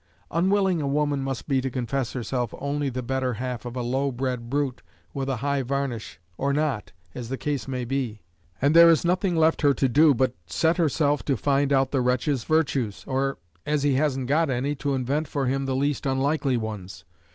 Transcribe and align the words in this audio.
Unwilling 0.31 0.81
a 0.81 0.87
woman 0.87 1.21
must 1.21 1.47
be 1.47 1.61
to 1.61 1.69
confess 1.69 2.13
herself 2.13 2.55
only 2.57 2.89
the 2.89 3.03
better 3.03 3.35
half 3.35 3.65
of 3.65 3.75
a 3.75 3.83
low 3.83 4.11
bred 4.11 4.49
brute, 4.49 4.81
with 5.13 5.29
a 5.29 5.35
high 5.45 5.61
varnish 5.61 6.19
or 6.39 6.51
not, 6.51 6.91
as 7.13 7.29
the 7.29 7.37
case 7.37 7.67
may 7.67 7.85
be; 7.85 8.19
and 8.59 8.75
there 8.75 8.89
is 8.89 9.05
nothing 9.05 9.35
left 9.35 9.61
her 9.61 9.75
to 9.75 9.87
do 9.87 10.15
but 10.15 10.33
set 10.47 10.77
herself 10.77 11.23
to 11.23 11.37
find 11.37 11.71
out 11.71 11.91
the 11.91 12.01
wretch's 12.01 12.45
virtues, 12.45 13.03
or, 13.05 13.37
as 13.63 13.83
he 13.83 13.93
hasn't 13.93 14.25
got 14.25 14.49
any, 14.49 14.73
to 14.73 14.95
invent 14.95 15.27
for 15.27 15.45
him 15.45 15.67
the 15.67 15.75
least 15.75 16.07
unlikely 16.07 16.57
ones. 16.57 17.05